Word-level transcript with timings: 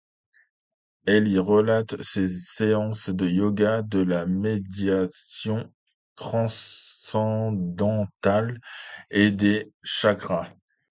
Elle 1.05 1.27
y 1.27 1.37
relate 1.37 2.01
ses 2.01 2.27
séances 2.27 3.11
de 3.11 3.27
yoga, 3.27 3.83
de 3.83 3.99
la 3.99 4.25
méditation 4.25 5.71
transcendantale 6.15 8.59
et 9.11 9.29
des 9.29 9.71
chakras. 9.83 10.47